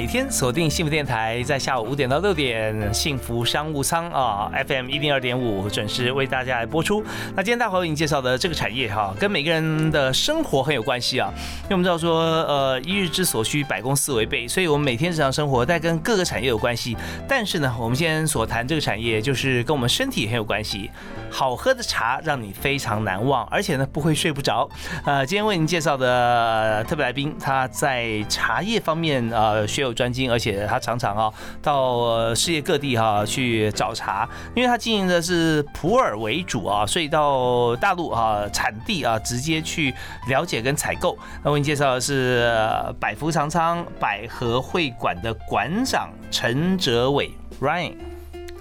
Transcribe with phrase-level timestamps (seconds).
[0.00, 7.04] 每天锁定幸福电台，在下午五点到六点，幸福商务舱啊，FM 一零二点五准时为大家来播出。
[7.36, 11.30] 那今天大华为您介绍的这个产业哈，跟每个人的生活很有关系啊。
[11.64, 16.96] 因为我们知道说，呃，一日之所需，百公司为备，所以我们每天日常生活在跟各个产业有关系。
[17.28, 20.90] 但是呢，我们今天所谈这个产业，就是跟我们身体很有关系。
[21.30, 24.66] 好喝的茶让你非常难忘，而且呢不会睡不着。
[25.04, 39.94] 呃，今天为您介绍的特别来宾，他在茶叶方面呃学有专精，而且他常常啊到世界各地哈去找茶，因为他经营的是普洱为主啊，所以到大陆啊产地啊直接去
[40.28, 41.18] 了解跟采购。
[41.42, 42.50] 那为您介绍的是
[42.98, 47.30] 百福长仓百合会馆的馆长陈哲伟
[47.60, 47.94] Ryan。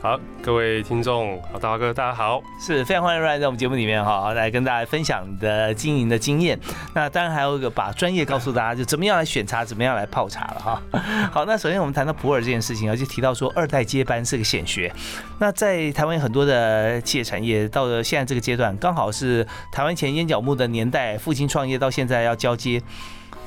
[0.01, 6.57] 好，各位听众，好，大华哥，大家好，是非常欢迎 Ryan 在我们节目里面哈，来跟大家分享你的经营的经验。
[6.95, 10.81] 那当然还有一个把专业告诉大家，就怎么样来选茶，怎么样来泡茶了哈。
[11.33, 14.89] 好，那首先我们谈到普洱这件事情啊，就提到说二代接班是个显学。
[15.37, 22.81] 那在台湾很多的企业产业到了现在这个阶段，刚好是台湾前烟角木的年代，父亲创业到现在要交接。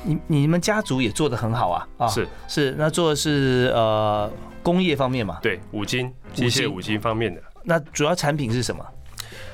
[0.03, 4.31] 你你们家族也做的很好啊，啊是是，那做的是呃。
[4.63, 7.39] 工业方面嘛，对，五金、机械五金方面的。
[7.63, 8.83] 那主要产品是什么？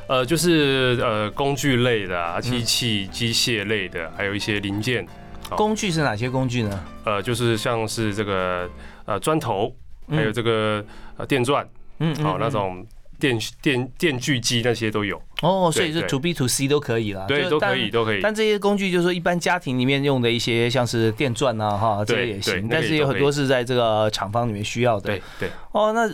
[0.07, 5.05] 呃，就是呃工具类的、啊机器、机械类的，还有一些零件。
[5.57, 6.85] 工具是哪些工具呢？
[7.03, 8.69] 呃，就是像是这个
[9.05, 9.75] 呃砖头，
[10.07, 10.85] 还有这个
[11.17, 11.67] 呃电钻，
[11.97, 12.85] 嗯，好那种。
[13.19, 18.21] 电电电锯机那些都有哦，所以是 to B to C 都可以了，对，都可以都可以。
[18.21, 22.67] 但这些工具就是说一般家庭里面用的一些，像是电钻啊，哈，这些也行。
[22.69, 25.07] 但是有很多是在这个厂房里面需要的。
[25.07, 25.49] 对对。
[25.71, 26.09] 哦，那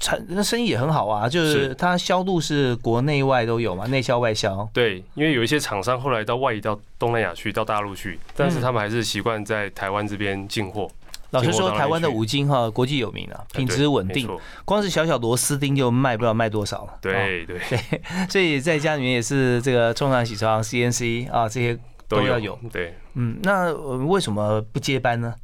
[0.00, 4.68] 产那生意也很好啊，就是它销路是国内外都有嘛，内销外销。
[4.72, 10.88] 对，因为有一些厂商后来到外移到东南亚去，到大陆去，但是他们还是习惯在台湾这边进货。
[11.30, 14.26] 老实说，台湾的五金哈，国际有名啊，品质稳定，
[14.64, 16.98] 光是小小螺丝钉就卖不知道卖多少了。
[17.02, 18.00] 对对 对，
[18.30, 21.78] 所以在家里面也是这个冲上洗床、CNC 啊这些
[22.08, 22.58] 都要有。
[22.72, 23.70] 对，嗯，那
[24.06, 25.34] 为什么不接班呢？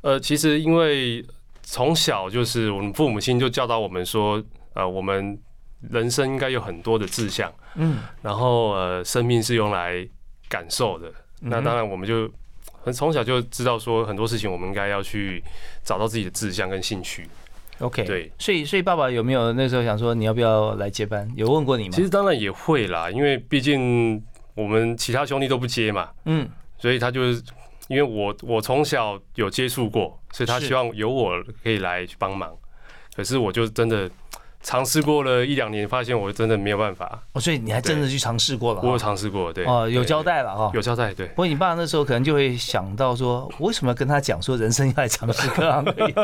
[0.00, 1.22] 呃，其实因为
[1.62, 4.42] 从小就是我们父母亲就教导我们说，
[4.72, 5.38] 呃，我们
[5.80, 10.08] 人生应该有很多的志向，嗯，然后呃，生命是用来
[10.48, 11.12] 感受的。
[11.40, 12.26] 那当然我们就。
[12.92, 15.42] 从小就知道说很多事情，我们应该要去
[15.82, 17.28] 找到自己的志向跟兴趣。
[17.78, 21.28] OK，对，所以所以爸爸有没有那时候想说你要不要来接班？
[21.36, 21.90] 有问过你吗？
[21.94, 24.22] 其实当然也会啦，因为毕竟
[24.54, 26.10] 我们其他兄弟都不接嘛。
[26.26, 27.42] 嗯，所以他就是
[27.88, 32.52] 因为我我从小有接触过，所以他希望有我可以来去帮忙。
[33.16, 34.10] 可是我就真的。
[34.64, 37.22] 尝试过了一两年，发现我真的没有办法。
[37.34, 38.80] 哦，所以你还真的去尝试过了？
[38.82, 39.66] 我有尝试过，对。
[39.66, 40.70] 哦，有交代了哈。
[40.72, 41.26] 有交代，对。
[41.28, 46.14] 不过你爸那时候可能就会想到说，为什么要跟他讲说人生要来尝试各行各业？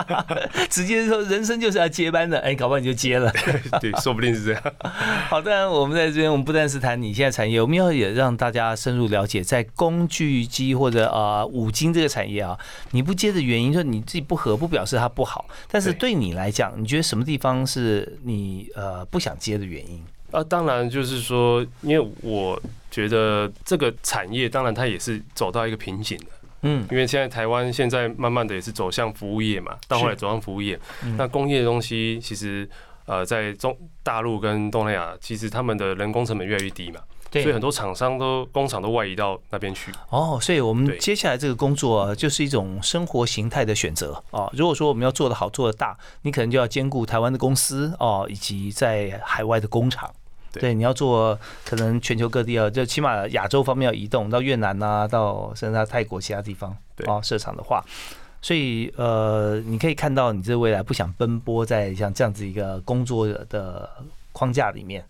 [0.70, 3.30] 直接说人生就是要接班的，哎，搞不好你就接了。
[3.82, 4.62] 对，说不定是这样。
[5.28, 12.58] 好，当然我们在这边，我们不但是谈你现在产业，我们要也让大家深入了解，在工具机或者啊五金这个产业啊，
[12.92, 15.44] 你不接的原因，说你自己不合，不表示它不好。
[15.70, 18.70] 但是对你来讲，你觉得什么地方是你？
[18.74, 26.26] 呃不想接的原因啊，当然就是说，因为我觉得这个产业当然它也是走到一个瓶颈的，
[26.62, 30.78] 嗯，因为现在台湾现在慢慢的也是走向服务业嘛，到后来走向服务业，
[31.16, 32.68] 那工业的东西其实
[33.06, 37.00] 呃在中大陆跟东南亚，其实他们的人工成本越来越低嘛。
[37.42, 44.50] 所以很多厂商都工厂都外移到那边去哦，所以我们接下来这个工作就是一种生活形态的选择哦。
[44.54, 50.10] 如果说我们要做的好做的大，你可能就要兼顾台湾的公司哦，以及在海外的工厂。
[50.52, 56.70] 对，你要做可能全球各地啊，就起码亚洲方面要移动到越南啊，到甚至到泰国其他地方
[57.06, 57.82] 啊设厂的话，
[58.40, 63.90] 所以呃，你可以看到你这未来不想奔波在像这样子一个工作的
[64.30, 65.04] 框架里面。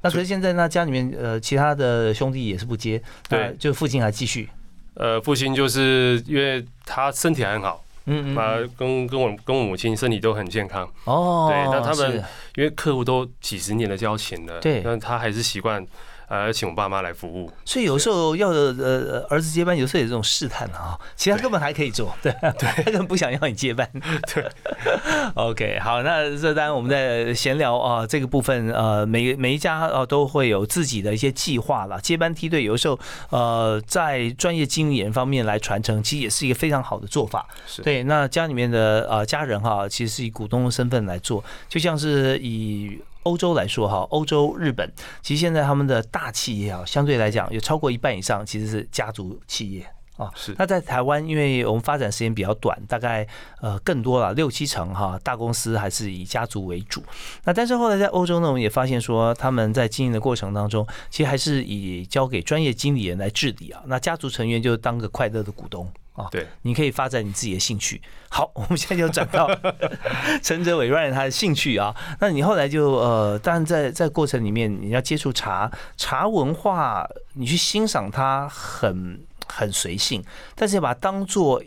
[0.00, 0.02] 对。
[0.02, 4.48] 那可是现在那家里面呃其他的兄弟也是不接，对，就父亲还继续。
[4.94, 11.48] 呃，父亲就是因为他身体还很好，嗯嗯，跟跟我跟我母亲身体都很健康哦。
[11.50, 12.22] 对，那他们
[12.56, 15.86] 因为客户都几十年的交情了，对，那他还是习惯。
[16.30, 20.96] 呃，请我爸妈来服务，所以有时候要呃儿子接班，有时候有这种试探啊。
[21.16, 23.90] 其他根本还可以做，对对，他根本不想要你接班。
[24.32, 24.48] 对，
[25.34, 32.00] OK，好，那这当然我们在闲聊啊，这个部分呃，每每一家啊都会有自己的一些计划了。
[32.00, 32.96] 接班梯队有时候
[33.30, 37.44] 呃，在专业经理人方面来传承，其实也是一个非常好的做法。
[37.66, 43.00] 是对，那家里面的呃家人哈，其实是以股东的身份来做，就像是以。
[43.24, 44.90] 欧洲来说哈，欧洲、日本，
[45.22, 49.86] 其实现在他们的大企业啊，相对来讲有超过一半以上其实是家族企业
[50.16, 50.30] 啊。
[50.34, 50.54] 是。
[50.58, 53.26] 那在台湾，因为我们发展时间比较短，大概
[53.60, 57.02] 呃更多了六七成哈，大公司还是以家族为主。
[57.44, 63.82] 那但是后来在欧洲呢，我们也发现说，他们在经营的过程当中，其实还是以交给专业经理人来治理啊。
[63.86, 65.90] 那家族成员就当个快乐的股东。
[66.14, 68.00] 啊，对，你可以发展你自己的兴趣。
[68.28, 69.48] 好，我们现在就转到
[70.42, 71.94] 陈哲伟 Ryan 他的兴趣啊。
[72.20, 80.22] 那你后来就呃，当然在在过程里面，你要接触茶茶文化，你去欣赏它很很随性，
[80.54, 81.62] 但是要把它当做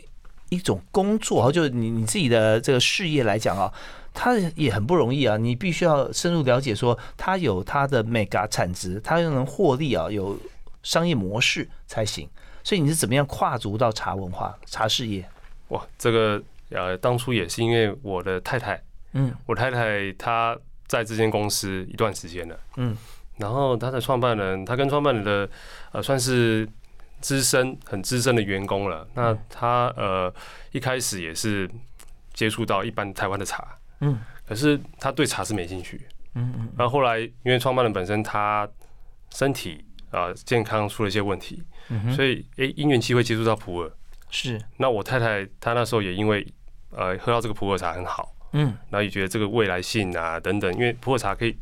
[0.50, 3.72] 一种工作，哈，就你你自己的这个事业来讲啊，
[4.12, 5.36] 它也很不容易啊。
[5.36, 10.38] 你必须要深入了解，说它有它的 mega 产值，它又能获利啊，有
[10.82, 12.28] 商业模式才行。
[12.64, 15.24] 所以你是怎么样跨足到茶文化、茶事业？
[15.68, 18.82] 哇，这个呃，当初也是因为我的太太，
[19.12, 22.96] 嗯，我太太她在这间公司一段时间了，嗯，
[23.36, 25.48] 然后她的创办人，她跟创办人的
[25.92, 26.68] 呃算是
[27.20, 29.06] 资深、很资深的员工了。
[29.14, 30.32] 那她呃
[30.72, 31.70] 一开始也是
[32.32, 38.68] 接触到一般台湾的茶，嗯，可是她对茶是没兴趣，嗯嗯，然后后来因为创办人本身他
[39.30, 41.62] 身体啊健康出了一些问题。
[42.14, 43.90] 所以，诶，因缘机会接触到普洱，
[44.30, 44.60] 是。
[44.76, 46.46] 那我太太她那时候也因为，
[46.90, 51.56] 呃，喝到这个普洱茶很好，嗯，然后也觉得这个未来性啊等等，因为普洱茶可以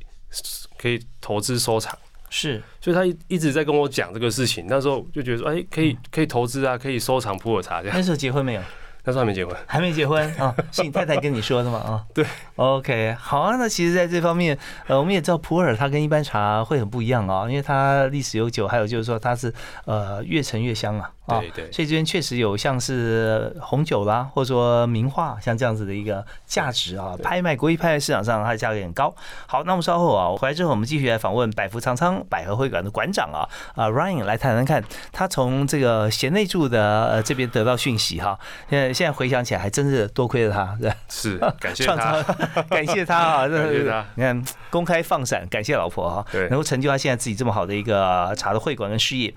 [0.79, 1.97] 可以投资收藏，
[2.31, 2.63] 是。
[2.81, 7.97] 所以她一一直在跟我讲这个事情，那时候就觉得说，哎，可以可以投资啊，可以收藏普洱茶这样。
[7.97, 8.63] 那时候结婚没有？
[9.05, 10.55] 那时候还没结婚，还没结婚啊？
[10.71, 11.79] 是你太太跟你说的吗？
[11.79, 12.25] 啊，对
[12.57, 13.57] ，OK，好啊。
[13.57, 14.57] 那其实，在这方面，
[14.87, 19.53] 呃，我们也知道普洱它跟一般茶会很不一样啊，因为它历史悠久，还有就是说它是
[19.87, 21.11] 呃越陈越香啊。
[21.25, 29.15] 对对，所以这边确实有像是红酒啦，或者说名画，像这样子的一个价值啊，拍卖国际拍卖市场上它的价格很高。
[29.47, 34.83] 好，那我们稍后啊，回来之后我们继续来访问百福长仓百合会馆的馆长啊啊 Ryan 来谈谈看，
[35.13, 38.39] 他从这个贤内助的呃这边得到讯息哈。
[38.69, 40.77] 现在现在回想起来，还真是多亏了他，
[41.09, 42.23] 是 感谢他，
[42.69, 44.05] 感谢他啊， 感谢他。
[44.15, 49.33] 你看公开放闪，感谢老婆啊，对，能够成就他现在自己这么好的一个茶的会馆跟事业。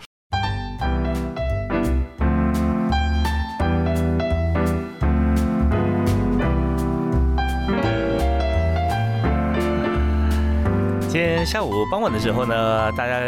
[11.25, 13.19] 天下午傍晚的时候呢，大家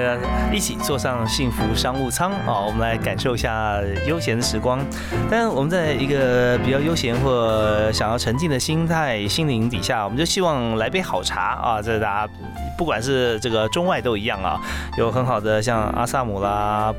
[0.51, 4.79] 一起坐上幸福商务舱啊，我们来感受一下悠闲的时光。
[5.31, 11.81] 但，我们在一个比较悠闲或想要沉浸的心态、心灵底下，我们就希望来杯好茶啊。
[11.81, 12.33] 这大家
[12.77, 14.59] 不管是这个中外都一样啊，
[14.97, 16.93] 有很好的像阿萨姆啦，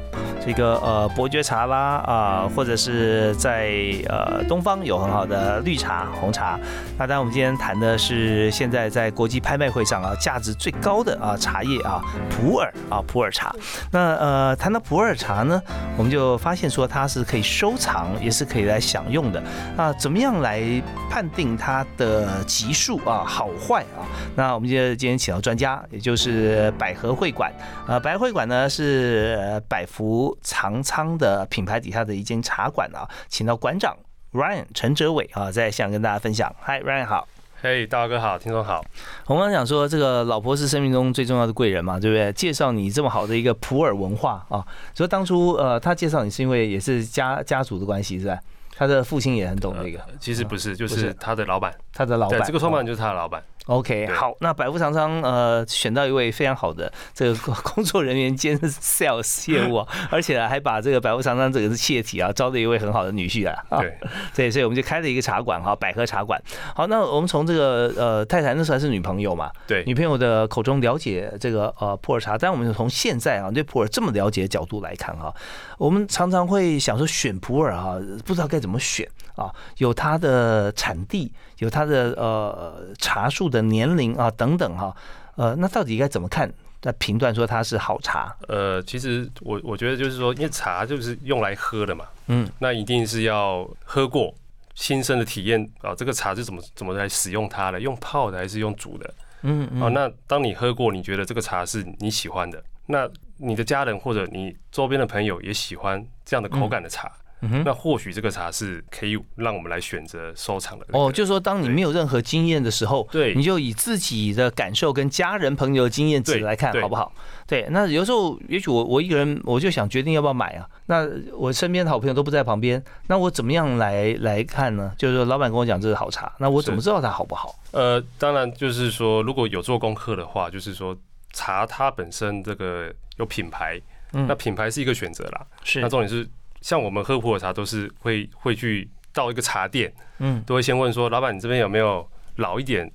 [0.44, 3.70] 这个呃伯爵茶啦啊，或者是在
[4.08, 6.58] 呃东方有很好的绿茶、红茶。
[6.96, 12.00] 那当然，我们今天谈的是现在在国际拍卖会上啊，价值最高高的啊茶叶啊
[12.30, 13.54] 普洱啊普洱茶，
[13.92, 15.62] 那呃谈到普洱茶呢，
[15.98, 19.42] 我们就发现说它是可以收藏，也是可以来享用的
[19.76, 19.92] 啊。
[19.92, 24.00] 怎么样来判定它的级数啊好坏啊？
[24.34, 27.52] 那我们就今天请到专家，也就是百合会馆
[27.86, 28.00] 啊。
[28.00, 33.94] 百合会馆呢是百福长仓的品牌底下的一间茶馆啊，请到馆长
[34.32, 36.50] Ryan 陈哲伟啊，在想跟大家分享。
[36.64, 37.28] Hi Ryan 好。
[37.60, 38.80] 嘿，大哥好，听众好。
[39.26, 42.32] 我们刚讲说，这个老婆是生命中最重要的贵人嘛，对不对？
[42.32, 48.38] 介绍你这么好的一个普洱文化啊，所以当初呃，他介绍你是因为也是家家族的关系，是吧？
[48.76, 49.98] 他的父亲也很懂那个。
[50.20, 53.42] 其实不是，就是他的老板，他的老板，这个创办人就是他的老板。
[53.68, 63.98] OK，好，那百富长仓呃选到一位非常好的这个 工作人员兼 sales 业务啊，而且还把这个百富长仓这个是企业体啊招了一位很好的女婿啊，对，
[64.34, 66.42] 对，所以我们就开了一个茶馆哈，百合茶馆。
[66.74, 75.30] 好，那我们从这个呃太太那时候还是女朋友嘛，对，女朋友的口中了解这个呃普洱茶，但我们从现在啊对普洱这么了解的角度来看哈，
[75.78, 83.62] 我们常常会想说选普洱哈，不知道该怎么选啊，有它的产地，有它的呃茶树的。
[83.68, 84.96] 年龄啊，等等哈，
[85.36, 86.50] 呃，那到底该怎么看？
[86.80, 88.34] 在评断说它是好茶？
[88.48, 94.32] 呃，其实我我觉得就是说，因为茶就是用来喝的嘛，嗯，那一定是要喝过，
[94.74, 97.78] 亲身的体验啊，这个茶是怎么怎么来使用它的？
[97.78, 99.14] 用泡的还是用煮的？
[99.42, 99.82] 嗯嗯。
[99.82, 103.06] 啊，那当你喝过，你觉得这个茶是你喜欢的，那
[103.38, 107.10] 你的家人或者你周边的朋友也喜欢这样的口感的茶。
[107.40, 111.08] 那或许这个茶是可以让我们来选择收藏的哦。
[111.12, 117.12] 就是说，当你没有任何经验的时候，对，你就以自己的感受跟家人朋友的经验值来看，好不好？
[117.46, 117.68] 对。
[117.70, 120.68] 那有时候，也许我我一个人，我就想决定要不要买啊。
[120.86, 124.92] 那我身边的好朋友都不在旁边，那我怎么样来来看呢？
[124.98, 127.54] 就是说，老板跟我讲这是好茶，那我怎么知道它好不好？
[127.70, 130.96] 呃，当然就是说，如果有做功课的话，就是说
[131.38, 133.80] 茶它本身这个有品牌，
[134.12, 135.46] 那品牌是一个选择啦。
[135.62, 135.80] 是。
[135.80, 136.28] 那重点是。
[136.60, 142.04] 像我们喝普洱茶都是会会去到一个茶店，嗯，都会先问说，老板你这边有没有
[142.34, 142.90] 老一点、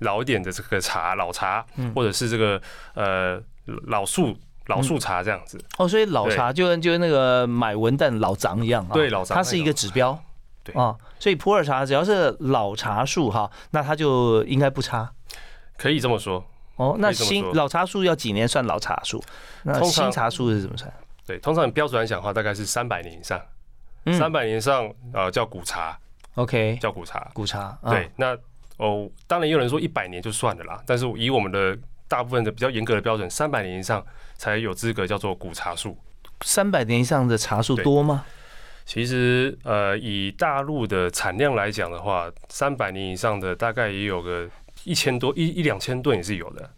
[0.00, 2.60] 老一点的这个茶，老茶，或者是这个
[2.92, 3.42] 呃
[3.86, 4.36] 老树
[4.66, 5.58] 老树茶这样子。
[5.78, 10.22] 哦，所以老茶就跟就跟那个买文旦老长一样啊，对，老长它是一个指标，
[10.62, 15.10] 对啊，所以普洱茶只要是老茶树哈，那它就应该不差，
[15.78, 16.44] 可以这么说。
[16.76, 19.22] 哦，那新老茶树要几年算老茶树？
[19.64, 20.92] 那新茶树是怎么算？
[21.26, 23.40] 对，通常标准来讲的话，大概是三百年以上，
[24.16, 25.98] 三百年以上呃叫古茶
[26.34, 27.76] ，OK，叫古茶，古茶。
[27.86, 28.36] 对，那
[28.76, 34.04] 哦，当然也有人说一百年就算了啦，但是以我们的大部分的比较严格的标准，三百年以上
[34.36, 35.98] 才有资格叫做古茶树。
[36.42, 38.24] 三百年以上的茶树多吗？
[38.84, 44.48] 其实呃，以大陆的产量来讲的话，三百年以上的大概也有个
[44.86, 46.70] 一千多一一两千吨也是有的。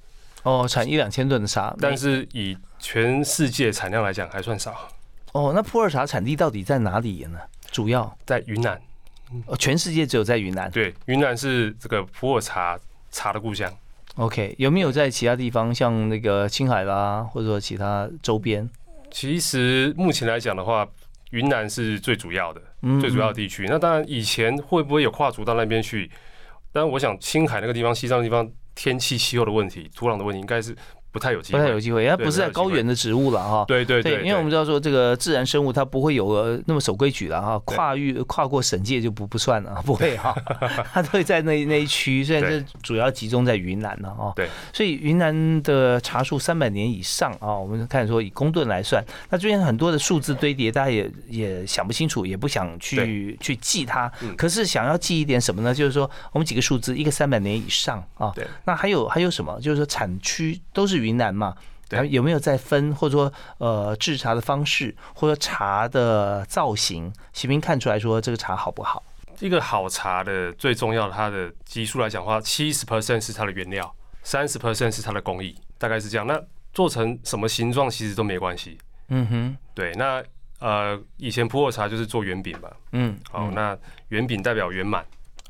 [0.44, 4.88] 哦，产一两千吨的茶，但是以全世界产量来讲还算少。
[5.32, 7.38] 哦，那普洱茶产地到底在哪里呢？
[7.70, 8.80] 主要在云南。
[9.46, 10.70] 哦，全世界只有在云南。
[10.70, 12.78] 对，云南是这个普洱茶
[13.10, 13.70] 茶的故乡。
[14.14, 18.68] OK，有没有在其他地方，像那个青海啦，或者说其他周边？
[19.10, 20.88] 其实目前来讲的话，
[21.30, 22.62] 云南是最主要的，
[23.00, 23.66] 最主要的地区。
[23.68, 26.10] 那当然，以前会不会有跨足到那边去？
[26.78, 30.72] 但我想青海那个地方、西藏的地方，天气、气候的问题、土壤的问题，应该是。
[31.10, 33.64] 不太有机会，不太有机会，它不是在高原的植物了哈。
[33.66, 40.36] 对对对，因为我们知道说这个自然生物它不会有那么守规矩了哈，跨域跨过省界就不不算了， 不会哈，
[40.92, 44.32] 它都会在那那一区，虽然是主要集中在云南了哦。
[44.36, 55.74] 对，所以云南的茶树三百年以上啊，我们看说以公吨来算，那这边很多的数字堆叠，大家也也想不清楚，也不想去去记它，可是想要记一点什么呢？
[55.74, 59.58] 就是说我们几个数字，一个三百年以上啊，对，那还有还有什么？
[59.62, 60.97] 就是说产区都是。
[60.98, 61.56] 云南嘛，
[61.88, 69.02] 对，有没有在分，或者说呃制茶的方式，或者茶的造型，喜兵看出来说这个茶好不好？
[69.40, 76.26] 一个好茶的最重要的，它的基数来讲的话，七十 percent 是它的原料，三十 percent 是它的工艺，大概是这样。
[76.26, 76.42] 那
[76.74, 78.76] 做成什么形状其实都没关系。
[79.08, 79.92] 嗯哼，对。
[79.94, 80.22] 那
[80.58, 83.78] 呃以前普洱茶就是做圆饼嘛，嗯，好，那
[84.08, 85.06] 圆饼代表圆满、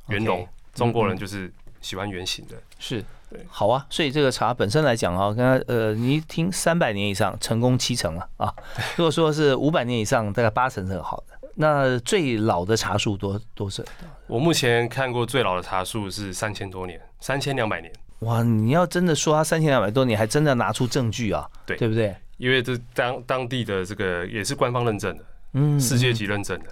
[0.09, 1.51] 圆融，中国人就是
[1.81, 3.03] 喜欢圆形的，是。
[3.49, 8.53] 好啊，所以这个茶本身来讲啊，刚刚呃，你一听三百年以上成功七成了啊，
[8.97, 11.39] 如果说是五百年以上，大概八成是好的。
[11.55, 13.83] 那最老的茶树多多少？
[14.27, 17.93] 我目前看过最老的茶树是三千多年，三千两百年。
[18.21, 21.49] 哇，你要真的说它三千两百多年，还真的拿出证据啊？
[21.67, 22.15] 对，对不对？
[22.37, 26.67] 因为这当当地的这个也是官方认证的，嗯，世界级认证的。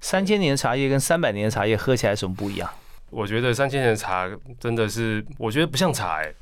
[0.00, 2.70] 三千年的茶叶跟三百年的茶叶喝起来有什么不一样？
[3.10, 6.34] 我觉得三千年的茶真的是，我觉得不像茶哎。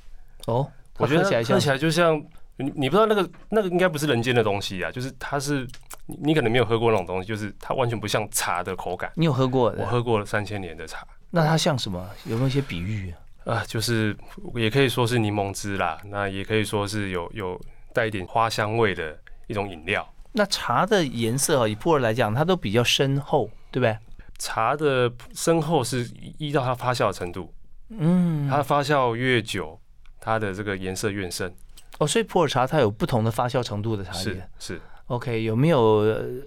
[0.47, 2.17] 哦，我觉得喝起来就像
[2.57, 5.67] 你，你不知道那个那个应该不是人间的东西啊，就是它是
[6.07, 9.11] 你你可能没有喝过那种东西，就是它完全不像茶的口感。
[9.15, 9.75] 你有喝过？
[9.79, 11.07] 我喝过三千年的茶。
[11.31, 12.09] 那它像什么？
[12.25, 13.13] 有没有一些比喻
[13.45, 13.65] 啊？
[13.67, 14.17] 就是
[14.55, 17.61] 也可以说是柠檬汁啦，那也可以说是有有
[17.93, 20.07] 带一点花香味的一种饮料。
[20.33, 23.97] 那茶的颜色啊，以普洱来讲，它都比较深厚，对不对？
[24.39, 27.53] 茶的深厚是依照它发酵的程度，
[27.89, 29.81] 嗯，它发酵越久，
[30.21, 31.55] 它的这个颜色越深。
[31.99, 34.49] 哦，所以普洱茶它有不同的发酵程度的茶叶。
[34.59, 34.81] 是是。
[35.07, 35.79] OK，有没有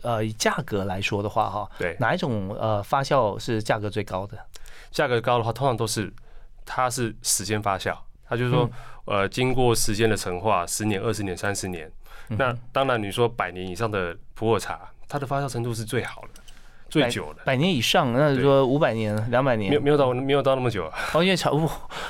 [0.02, 1.70] 呃以价格来说的话哈？
[1.78, 1.96] 对。
[2.00, 4.38] 哪一种呃发酵是价格最高的？
[4.92, 6.12] 价格高的话，通常都是
[6.66, 7.96] 它是时间发酵，
[8.28, 8.70] 它就是说
[9.06, 11.90] 呃经过时间的陈化，十年、二十年、三十年。
[12.30, 16.42] 那当然你说百年以上的普洱茶，它的发酵程度是最好的。
[16.90, 20.92] 最久的百年以上，那就说五百年、两百年，没有没有到没有到那么久啊。
[21.14, 21.52] 哦，因为茶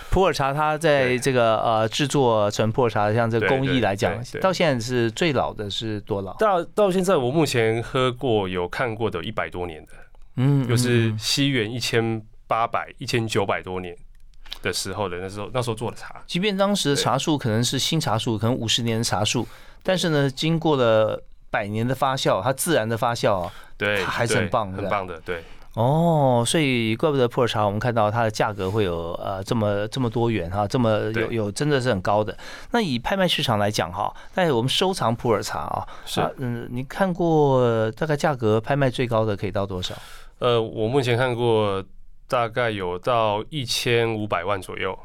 [0.09, 6.33] 普洱茶，它在这个呃制作成普洱茶，像这个工艺来讲，到现在是最老的是多老？
[6.35, 9.93] 到到现在，我目前喝过有看过的一百多年的，
[10.35, 13.95] 嗯，就是西元一千八百、一千九百多年
[14.61, 16.21] 的时候的那时候那时候做的茶。
[16.27, 19.47] 即便当时的茶树可能是新茶树，可能五十年的茶树，
[19.81, 23.51] 但是呢，经过了百年的发酵，它自然的发酵啊。
[23.77, 25.19] 对，还是很棒，很棒的。
[25.21, 32.35] 对哦，所以怪不得普洱茶，我们看到它的价格会有呃这么这么多元哈，这么有有真的是很高的。
[32.71, 39.93] 那以拍卖市场来讲哈，但我们收藏普洱茶啊，是嗯，你看过大概价格拍卖最高的可以到多少？
[40.39, 41.83] 呃，我目前看过
[42.27, 44.97] 大概有到一千五百万左右。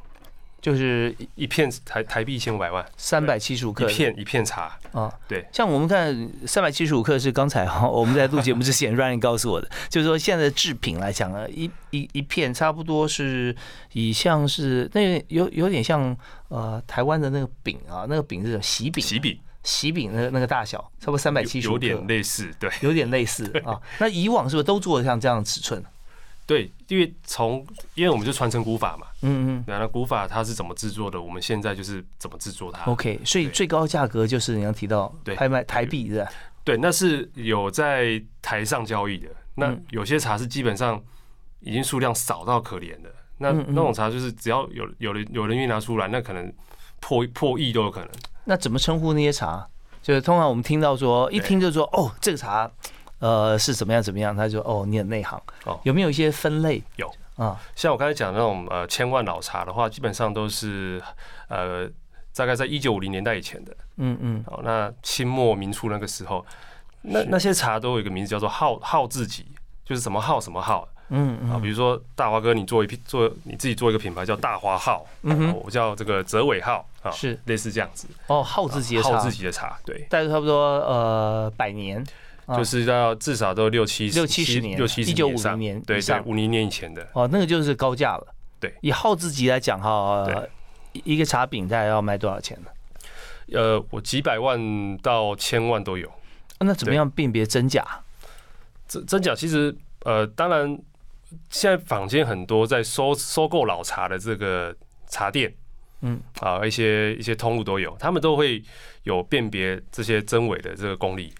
[0.63, 3.91] 就是一片台台币一千五百万，三百七十五克。
[3.91, 4.79] 一片一片茶。
[4.93, 5.45] 啊，对。
[5.53, 13.55] 像我们看三百七十五克是刚才哈 我们在录节目之前 Ryan 告诉我的，就是说现在的制品来讲呢，一一一片差不多是
[13.93, 16.17] 以像是那有有点像
[16.49, 19.39] 呃台湾的那个饼啊，那个饼是喜饼，喜饼。
[19.65, 23.81] 喜饼那那个大小，差不多三百七十五有点类似，对，有点类似啊。
[24.01, 25.81] 那以往是不是都做像这样的尺寸？
[26.45, 32.91] 对，因为从因为我们就传承古法嘛，嗯嗯，那古法它是怎么制作的，我们现在就是怎么制作它。
[32.91, 36.31] OK，所以最高价格就是你要提到拍卖台币是吧？
[36.65, 39.29] 对，那是有在台上交易的。
[39.55, 41.01] 那有些茶是基本上
[41.61, 46.53] 已经数量少到可怜的，那那种茶就是只要有有人有人愿意拿出来，那可能
[47.01, 48.09] 破破亿都有可能。
[48.45, 49.67] 那怎么称呼那些茶？
[50.03, 52.71] 就是通常我们听到说，一听就说哦，这个茶。
[53.23, 54.37] 呃，是怎么样怎么样？
[54.37, 55.79] 他就哦，你很内行哦。
[55.85, 56.83] 有没有一些分类？
[56.97, 61.01] 有啊，像我刚才讲那种呃千万老茶的话，基本上都是
[61.47, 61.89] 呃
[62.35, 63.73] 大概在一九五零年代以前的。
[63.99, 64.45] 嗯嗯。
[64.49, 66.45] 哦，那清末明初那个时候，
[67.03, 69.47] 那那些茶都有一个名字叫做号号自己，
[69.85, 70.89] 就是什么号什么号。
[71.11, 71.51] 嗯嗯。
[71.53, 78.09] 啊，比如说大华哥，你做一批做你自己做一个品牌叫大华号，嗯，我叫这个泽伟号啊，是类似这样子。
[78.27, 82.05] 哦，号自己的号自己的茶，对，大概差不多呃百年。
[82.49, 88.35] 就是要至少都六七六七十年，六七十年，一九五零年对对，五零年以前的哦，那个就是高价了。
[88.59, 90.25] 对，以耗字级来讲哈，
[90.93, 92.71] 一个茶饼大概要卖多少钱呢？
[93.59, 96.11] 呃，我几百万到千万都有。
[96.61, 97.85] 那怎么样辨别真假？
[98.87, 100.79] 真真假其实呃，当然
[101.51, 104.75] 现在坊间很多在收收购老茶的这个
[105.09, 105.53] 茶店，
[106.03, 108.63] 嗯啊，一些一些通路都有，他们都会
[109.03, 111.33] 有辨别这些真伪的这个功力。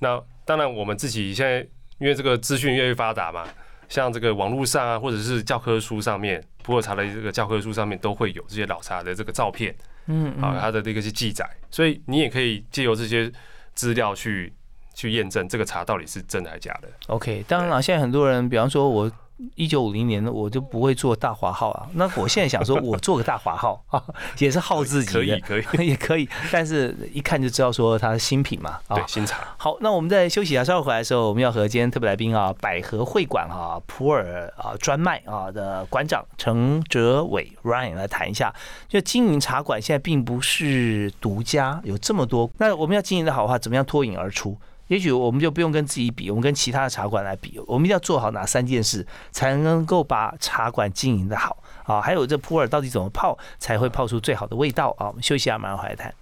[0.00, 1.58] 那当然，我们自己现在
[1.98, 3.44] 因为这个资讯越来越发达嘛，
[3.88, 9.74] 像这个网络上啊，或者是教科书上面，普洱茶的这个教科书上面都会有这些老茶的这个照片，
[10.06, 13.30] 嗯，啊，它的这个是记载，所以你也可以借由这些
[13.74, 14.52] 资料去
[14.94, 16.88] 去验证这个茶到底是真的还是假的。
[17.08, 19.12] OK，当然了，现在很多人，比方说我。
[19.54, 24.02] 一九五零年的我就不会做大华号啊，那我现在想说，我做个大华号啊，
[24.38, 25.86] 也是号自己的，可以可以。
[25.88, 29.38] 也可以，但是一看就知道说它是新品嘛，对，新茶。
[29.56, 38.54] 好，那我们在休息一下，稍后回来的时候，我们要和今天特别来宾啊，百合会馆啊普洱啊专卖啊的馆长陈哲伟 Ryan 来谈一下，
[38.88, 44.56] 就经营茶馆现在并不是独家，有这么多，那我们要经营的好话，怎么样脱颖而出？
[44.88, 47.60] 也许我们就不用跟自己比，我们跟其他的茶馆来比。
[47.66, 52.00] 我们一定要做好哪三件事，才能够把茶馆经营的好啊？
[52.00, 55.08] 还有这普洱到底怎么泡，才会泡出最好的味道啊？
[55.08, 56.12] 我们休息一下，马上回来谈。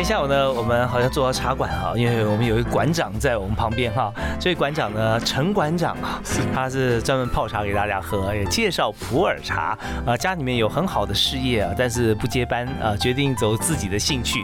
[0.00, 4.10] 天下午呢，我们好像坐到茶馆哈，因为我们有一个馆长在我们旁边哈，
[4.40, 6.22] 这位馆长呢，陈馆长啊，
[6.54, 14.42] 他是专门泡茶给大家喝，也介绍普洱茶啊，家里面有很好的事业啊，但是不接班啊，决定走自己的兴趣。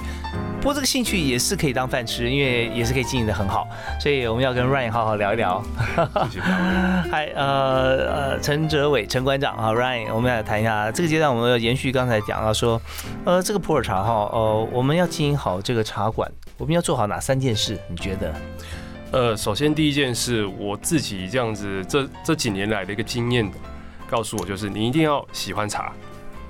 [0.66, 3.68] 不过这个兴趣也是可以当饭吃，因为也是可以经营的很好，
[4.00, 5.62] 所以我们要跟 Ryan 好好聊一聊。
[7.08, 12.82] 嗨， 呃呃，陈哲伟陈馆长啊，Ryan，我们来谈一下这个阶段，我们要延续刚才讲到说，
[13.24, 17.78] 呃，这个普洱茶哈，呃，我们要经营好这个茶馆，我们要做好哪三件事？
[17.88, 18.34] 你觉得？
[19.12, 23.48] 呃，首先第一件事，我自己这样子这这几年来的一个经验，
[24.10, 25.92] 告诉我就是，你一定要喜欢茶。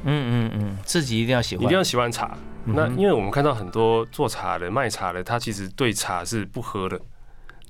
[0.05, 2.35] 嗯嗯嗯，自己一定要喜欢，一定要喜欢茶。
[2.67, 7.01] 那因为我们看到很多做茶的、卖茶的，他其实对茶是不喝的，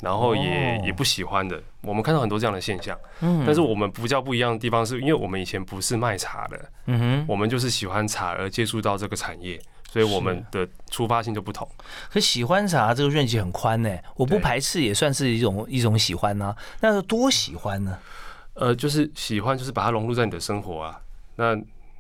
[0.01, 1.63] 然后也也不喜欢的。
[1.83, 2.99] 我们看到很多这样的现象。
[3.21, 3.45] 嗯。
[3.47, 6.71] 但是我们不叫不一样的地方，是因为我们以前不是卖茶的。
[6.87, 7.25] 嗯哼。
[7.29, 11.69] 我们就是喜欢茶而接触到这个产业，所以我们的出发性就不同。
[12.11, 16.55] 可喜欢茶这个面积很宽呢，我不排斥也算是一种一种喜欢呢。
[16.81, 17.99] 那是多喜欢呢？
[18.55, 20.99] 呃，就是喜欢，就是把它融入在你的生活啊。
[21.37, 21.55] 那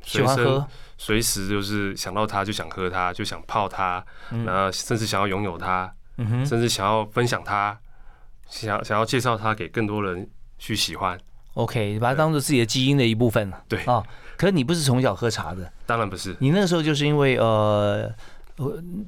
[0.06, 0.66] 喜欢喝。
[0.98, 4.02] 随时就是想到它就想喝它，就想泡它，
[4.46, 7.78] 然后甚至想要拥有它，甚至想要分享它，
[8.48, 10.26] 想想要介绍它给更多人
[10.58, 11.18] 去喜欢。
[11.52, 14.02] OK，把它当做自己的基因的一部分对啊，
[14.38, 16.34] 可是你不是从小喝茶的，当然不是。
[16.38, 18.10] 你那个时候就是因为呃，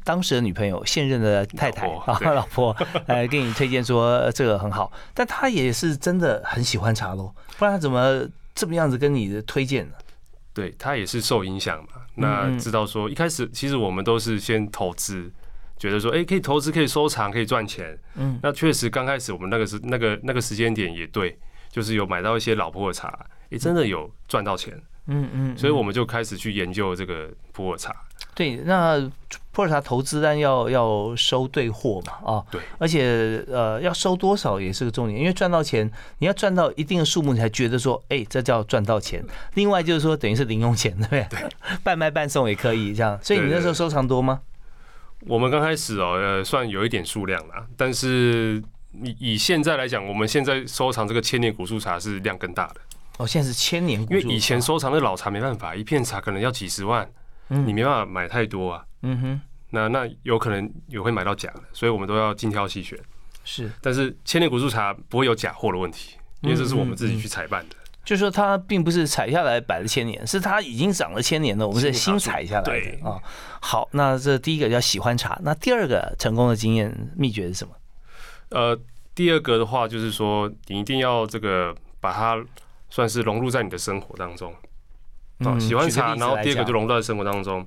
[0.04, 8.28] 当时的女朋友、现任的太太啊，老婆来给你推荐说这个很好，但她也是真的很喜欢茶喽，不然他怎么？
[8.54, 9.94] 这么样子跟你的推荐呢？
[10.58, 15.30] 对他也是受影响嘛，那知道说一开始其实我们都是先投资，
[15.76, 21.38] 觉得说哎可以投资可以收藏可以赚钱，嗯，那确实刚开始我们那个时那个那个时间点也对，
[21.70, 24.74] 就是有买到一些老普洱茶，也真的有赚到钱，
[25.06, 27.94] 嗯嗯，所以我们就开始去研究这个普洱茶。
[28.34, 28.98] 对，那
[29.58, 39.20] 普洱茶投资但要要收对货嘛，啊，对，而且呃要收多少也是个重点，因为赚到钱你要赚到一定的数目，你才觉得说，哎，这叫赚到钱。
[39.54, 41.26] 另外就是说，等于是零用钱，对不对？
[41.28, 41.48] 对，
[41.82, 43.18] 半卖半送也可以这样。
[43.20, 44.42] 所以你那时候收藏多吗？
[45.26, 48.62] 我们刚开始哦，呃，算有一点数量啦，但是
[49.02, 52.74] 以以现在来讲，我们现在收藏这个千年古树茶是量更大的。
[53.18, 57.10] 哦，现在是千年古，因为以前收藏的老茶没办法，一片茶可能要几十万。
[57.48, 62.98] 你没办法买太多啊，嗯哼，那那有可能也会买到假的，所以我们都要精挑细选。
[63.44, 67.76] 是，但是千年古树茶不会有假货的问题，因为这是我们自己去采办的。
[68.04, 73.20] 就是说它并不是采下来摆了千年，是它已经长了千年了，我们是新采下来的啊。
[73.60, 77.74] 好，那这第一个叫喜欢茶，那第二个成功的经验秘诀是什么？
[78.48, 78.78] 呃，
[79.14, 82.42] 第二个的话就是说，你一定要这个把它
[82.88, 84.54] 算是融入在你的生活当中。
[85.40, 87.66] 哦，喜欢茶，然后第二个就融入在生活当中。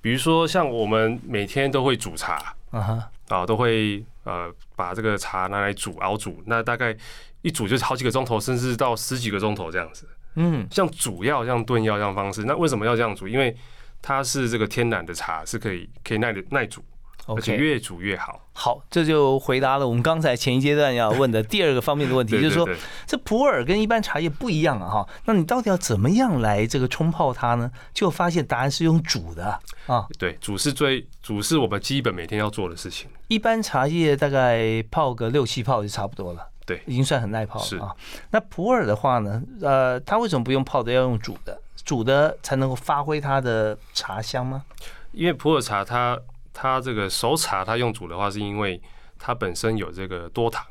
[0.00, 6.96] 比如说，像我们每天都会煮茶，啊，都会呃把这个茶拿来煮熬煮，那大概
[7.42, 10.06] 一煮就是好几个钟头，甚至到十几个钟头这样子。
[10.34, 13.26] 嗯，像煮药、像炖药这样方式，那为什么要这样煮？
[13.26, 13.56] 因为
[14.02, 16.84] 它是这个天然的茶，是可以可以耐的耐煮。
[17.26, 18.40] 而且越煮越好。
[18.52, 22.66] 好，这就回答了我们刚才前一阶段要问的第二个方面的问题，就是说
[23.06, 25.08] 这普洱跟一般茶叶不一样啊，哈。
[25.26, 27.70] 那你到底要怎么样来这个冲泡它呢？
[27.92, 30.06] 就发现答案是用煮的啊。
[30.18, 33.10] 对，煮是最煮是我们基本每天要做的事情。
[33.28, 37.94] 一般茶叶大概泡个六七泡就差不多了，对，已经算很耐泡了啊。
[38.30, 41.60] 那普洱的话呢，呃，它为什么不用泡的，要用煮的？
[41.84, 44.64] 煮的才能够发挥它的茶香吗？
[45.12, 46.18] 因为普洱茶它。
[46.58, 48.80] 它这个熟茶，它用煮的话，是因为
[49.18, 50.64] 它本身有这个多糖。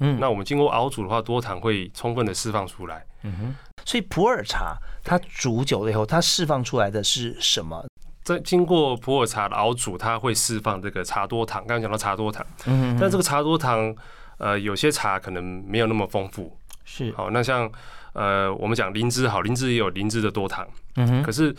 [0.00, 3.02] 嗯，那我们经过熬煮的话，多糖会充分的释放出来。
[3.22, 3.54] 嗯哼，
[3.86, 7.82] 所以普洱茶它煮久了以后，它释放出来的是什么？
[8.22, 11.60] 在经过普洱茶的熬煮，它会释放这个茶多糖。
[11.66, 13.94] 刚刚讲到茶多糖，嗯，但这个茶多糖，
[14.36, 16.54] 呃，有些茶可能没有那么丰富。
[16.84, 17.70] 是，好，那像
[18.12, 20.68] 呃，我们讲灵芝，好，灵芝也有灵芝的多糖。
[20.96, 21.56] 嗯哼，可是。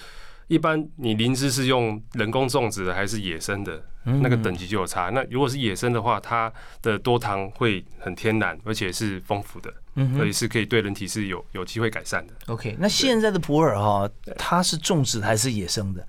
[0.52, 5.10] 一般你灵芝是用人工种植的还是野生的，那个等级就有差。
[5.10, 9.74] 那如果是野生的话，它的多糖会很天然，而且是丰富的，
[10.18, 12.34] 所以是可以对人体是有有机会改善的。
[12.48, 16.06] OK，那现在的普洱哈，它是种植还是野生的？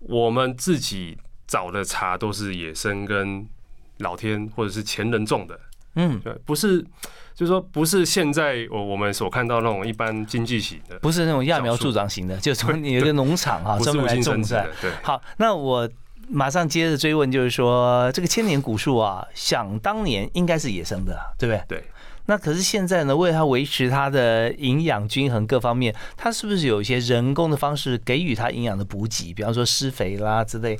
[0.00, 3.46] 我们自己找的茶都是野生跟
[3.98, 5.60] 老天或者是前人种的。
[5.94, 6.84] 嗯，对，不是。
[7.36, 14.54] 就是说，不是现在我我们所看到那种一般经济型的，不是那种揠苗助长型的，就是说你有个农场哈，专门来种植。
[14.80, 15.86] 对，好，那我
[16.30, 21.78] 马上接着追问，就是说这个千年古树啊，想当年应该是野生的，对不对？
[21.78, 21.84] 对。
[22.24, 29.34] 那可是现在呢，为了它维持它的营养均衡各方面，它是不是有一些人工的方式给予它营养的补给？
[29.34, 30.78] 比方说施肥啦之类。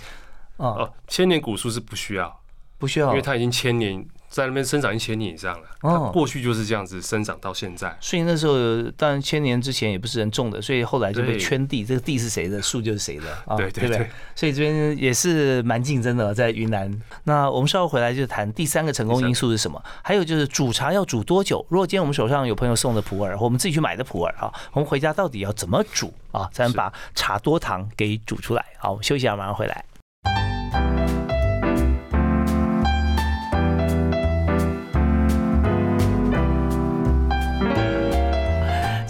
[0.57, 2.41] 哦，千年古树是不需要，
[2.79, 4.03] 不需要，因为它已经千年。
[4.29, 7.97] 在那边生长一千年以上了，哦，过去就是这样子生长到现在。
[8.01, 14.11] 所以那时候，当然千年之前也不是人种的，所以后来就被圈地，这个地是谁的，树就是谁的啊，对对对。
[14.35, 16.93] 所以这边也是蛮竞争的，在云南。
[17.25, 19.83] 那我们稍后回来就谈第三个成功因素是什么？
[20.03, 21.65] 还有就是煮茶要煮多久？
[21.69, 28.65] 如果今天我们手上有朋友送的普洱，或我们自己去买的普洱啊，我们回家到底要怎么煮啊，才能把茶多糖给煮出来？
[28.79, 29.85] 好，我们休息一下，马上回来。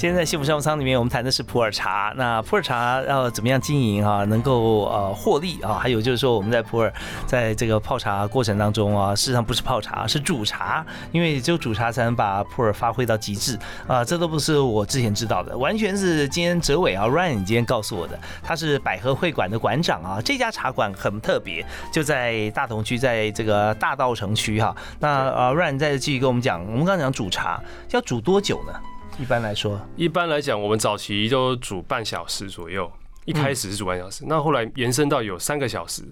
[0.06, 2.12] 今天在幸福商务舱里面，我们谈的是普洱茶。
[2.14, 5.80] 那普洱茶要怎么样经营啊，能够呃获利啊？
[5.82, 6.92] 还有就是说，我们在普洱
[7.26, 14.04] 在这个泡茶过程当中啊，事实上不是泡茶，是煮茶，因为只有煮茶才能把普洱发挥到极致啊。
[14.04, 18.16] 这都不是我之前知道的，完全是今天哲伟啊，Ryan 今天告诉我的。
[18.44, 24.72] 他是百合会馆的馆长啊，这家茶馆很特别，就在大同区，在这个大道城区哈。
[25.00, 28.72] 那呃，Ryan 再继续跟我们讲，我们刚刚讲煮茶要煮多久呢？
[29.18, 32.90] 一般来说，一般来讲，我们早期都煮半小时左右。
[33.24, 36.04] 一开始是煮半小时，那后来延伸到有三个小时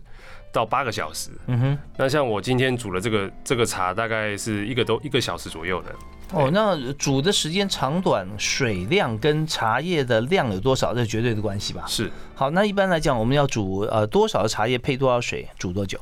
[0.52, 1.30] 到八个小时。
[1.46, 5.94] 嗯哼，那像我今天煮了这个这个茶，大概是一个都一个小时左右的。
[6.32, 11.84] 哦，那煮的时间长短、水量跟茶叶的量有多少，这绝对的关系吧？
[11.86, 12.10] 是。
[12.34, 16.00] 好，那一般来讲，我们要煮呃多少的茶叶配多少水，煮多久？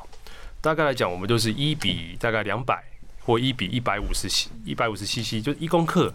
[0.62, 2.82] 大概来讲，我们就是一比大概两百
[3.20, 6.14] 或一比一百五十 c 一百五十 cc，就一公克。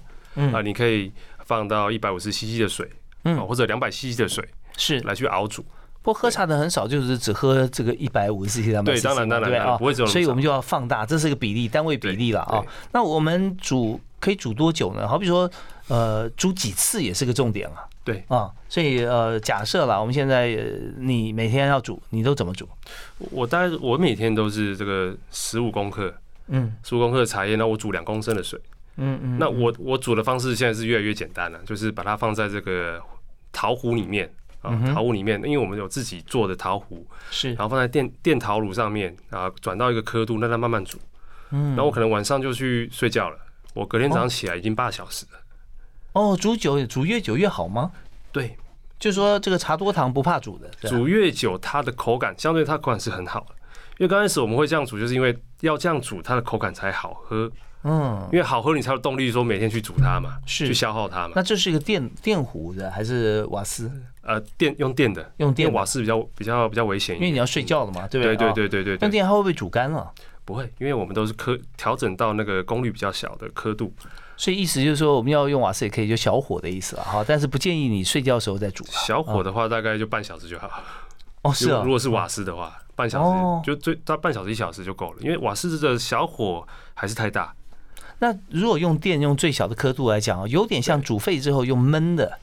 [0.54, 1.12] 啊，你可以
[1.46, 2.90] 放到一百五十 CC 的水，
[3.24, 4.48] 嗯，或者两百 CC 的水，
[4.78, 5.64] 是来去熬煮。
[6.02, 12.64] 不过喝茶的很少，就是只喝这个一百五十 CC 两百 CC，对，当然当然啊，不会这种，所以我们就要放大，这是一个比例单位比例了啊。
[12.94, 15.08] 那我们煮可以煮多久呢？
[15.08, 15.50] 好比说，
[15.90, 17.84] 呃，煮几次也是个重点啊。
[18.06, 20.58] 对啊，所以呃，假设了，我们现在
[20.98, 22.66] 你每天要煮，你都怎么煮？
[23.18, 26.14] 我大概我每天都是这个十五公克，
[26.48, 28.58] 嗯，十五公克的茶叶，那我煮两公升的水，
[28.98, 33.02] 嗯嗯，那我我煮的方式现在是越来越简单了，就是把它放在这个
[33.52, 34.32] 陶壶里面
[34.62, 40.98] 啊，陶壶里面，因为我们有自己做的陶壶，是，然后放在电电陶炉上面啊，转到一个刻度，让它慢慢煮，
[41.52, 43.38] 嗯，然后我可能晚上就去睡觉了，
[43.74, 45.40] 我隔天早上起来已经八小时了。
[46.14, 47.92] 哦，煮久煮越久越好吗？
[48.32, 48.58] 对，
[48.98, 53.56] 就说这个茶多糖不怕煮的，煮越久它的口感相对它口感是很好的。
[54.00, 57.52] 因为刚开始我们会这样煮，就是因为要这样煮它的口感才好喝。
[57.90, 61.34] 嗯，因为好喝你才有动力说每天去煮它嘛，是去消耗它嘛。
[61.36, 63.90] 那这是一个电电壶的还是瓦斯？
[64.24, 68.36] 呃，电用电的，用电瓦斯比较比较比较危险，因为你要睡觉了嘛，对不对？
[68.36, 69.06] 对对对对对。
[69.06, 70.12] 用电它会不会煮干了？
[70.44, 73.94] 不会，因为我们都是刻调整到那个功率比较小的刻度。
[74.36, 77.24] 所以意思就是说，我们要用瓦斯也可以，就小火的意思了哈。
[77.26, 78.86] 但是不建议你睡觉的时候再煮。
[78.90, 80.70] 小火的话，大概就半小时就好。
[81.44, 81.82] 哦，是啊。
[81.84, 85.18] 如果是瓦斯的话，半小时就最大半小时一小时就够了。
[85.22, 87.54] 因为瓦斯的小火还是太大。
[88.20, 92.40] 那如果用电用最小的刻度来讲有点像煮沸之后用焖的，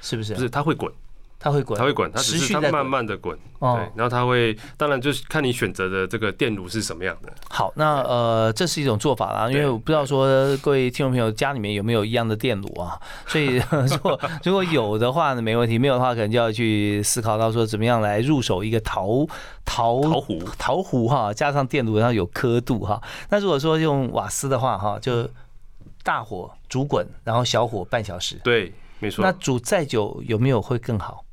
[0.00, 0.34] 是不是？
[0.34, 0.92] 不是，它会滚。
[1.40, 7.32] 它会滚，它会滚，它只是它慢慢的滚，对，然后它会，当然就是看你选择的这个电炉是什么样的。
[7.48, 19.24] 好，那呃，这是一种做法啦，因为我不知道说各位听众朋友家里面有没有一样的电炉啊，所以 如果如果有的话呢，没问题；没有的话，可能就要去思考到说怎么样来入手一个陶
[19.64, 23.00] 陶陶壶陶壶哈，加上电炉，然后有刻度哈。
[23.30, 25.28] 那如果说用瓦斯的话哈，就
[26.02, 29.24] 大火煮滚，然后小火半小时，对，没错。
[29.24, 31.24] 那煮再久有没有会更好？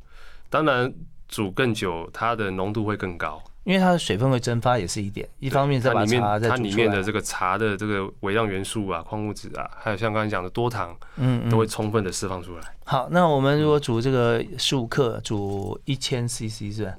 [0.56, 0.94] 当然，
[1.28, 5.28] 煮更久，它的浓度会更高，因为它的水分会蒸发，也是一点。
[5.40, 12.62] 一方面，在把茶它里面的这个茶的这个微量元素啊、矿物质啊，还有像刚才讲的多糖，嗯，都会充分的释放出来。
[12.86, 16.94] 好，那我们如果煮这个十五克，煮一千 CC 是吧？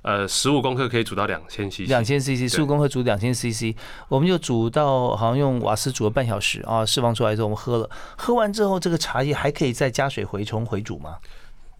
[0.00, 3.76] 呃，十五公克可以煮到两千 CC，两千 CC，十五公克煮两千 CC，
[4.08, 11.18] 我们就煮到好像用瓦斯煮了半小时啊，释放出来之后我们喝了，喝完之后这个茶叶还可以再加水回冲回煮吗？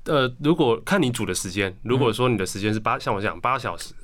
[0.05, 3.95] 呃，如果看你煮的时间，如果说你的时间是八，像我讲八小时，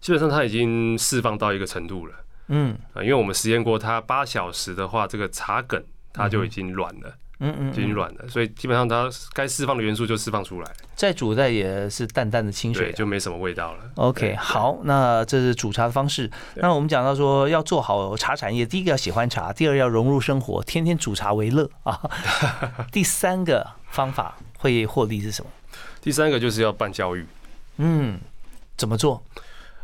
[0.00, 2.14] 基本上它已经释放到一个程度了。
[2.48, 10.72] 嗯，啊，因为我们实验过，它八小时的话，这个茶梗它就已经软了，嗯嗯，已经软了，所以基本上它该释放的元素就释放出来。
[10.94, 13.80] 再煮再也是淡淡的清水，就没什么味道了。
[13.96, 16.30] OK，好，那这是煮茶的方式。
[16.54, 22.00] 那我们讲到说要做好茶产业，第一个要喜欢茶，第二要融入生活，天天煮茶为乐啊。
[22.90, 24.36] 第三个方法。
[24.58, 25.50] 会获利是什么？
[26.00, 27.26] 第三个就是要办教育。
[27.78, 28.20] 嗯，
[28.76, 29.24] 怎么做？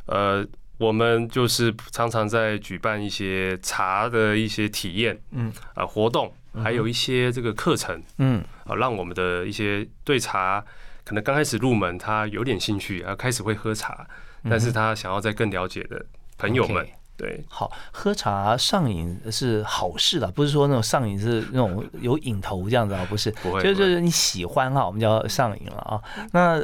[0.07, 0.47] 呃，
[0.79, 6.33] 我们就是常常在举办一些茶的一些体验，嗯啊活动，
[6.63, 10.65] 还有一些这个课程，嗯啊，让我们的一些对茶
[11.05, 14.07] 可能刚开始入门，他有点兴趣，啊，开始会喝茶，
[14.51, 16.05] 但是他想要再更了解的
[16.37, 16.87] 朋友们。
[17.17, 23.31] 对，好，喝茶上瘾是好事的，不是说那种上瘾是那种有瘾头这样子啊，不是，
[23.63, 26.03] 就就是你喜欢哈，我们叫上瘾了啊。
[26.33, 26.61] 那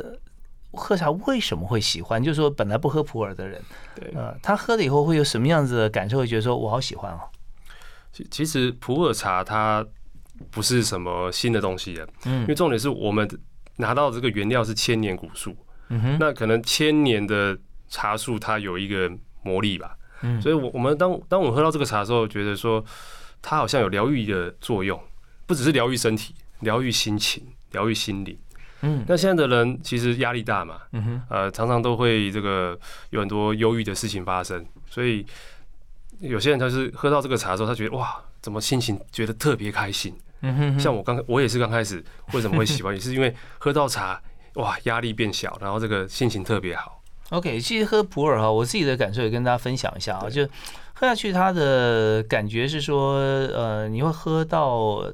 [0.72, 2.22] 喝茶为什么会喜欢？
[2.22, 3.62] 就是说本来不喝普洱的人，
[3.94, 6.18] 对，呃，他喝了以后会有什么样子的感受？
[6.18, 7.20] 会觉得说我好喜欢哦。
[8.12, 9.86] 其其实普洱茶它
[10.50, 13.28] 不是什么新的东西了，嗯，因为重点是我们
[13.76, 15.56] 拿到这个原料是千年古树，
[15.90, 17.56] 嗯哼，那可能千年的
[17.88, 19.08] 茶树它有一个
[19.42, 19.96] 魔力吧。
[20.22, 22.84] 嗯，所以，我我们当当我们喝到这个茶的时候，觉得说
[23.40, 25.00] 它好像有疗愈的作用，
[25.46, 28.38] 不只是疗愈身体，疗愈心情，疗愈心理。
[28.82, 32.78] 嗯，那现在的人其实压力大嘛，嗯哼，呃，常常都会这个
[33.10, 35.24] 有很多忧郁的事情发生，所以
[36.18, 40.14] 有些人他是喝到这个茶的时候，他觉得哇，怎么心情觉得特别开心？
[40.42, 42.02] 嗯哼，像我刚我也是刚开始
[42.32, 44.18] 为什么会喜欢， 也是因为喝到茶，
[44.54, 46.99] 哇，压力变小，然后这个心情特别好。
[47.30, 50.44] OK，其实喝普洱哈，我自己的感受也跟大家分享一下啊，就
[50.92, 55.04] 喝下去，它的感觉是说，呃，你会喝到